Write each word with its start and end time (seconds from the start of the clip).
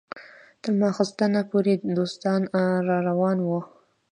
تر 0.61 0.71
ماخستنه 0.81 1.41
پورې 1.51 1.73
دوستان 1.97 2.41
راروان 2.89 3.37
وو. 3.41 3.59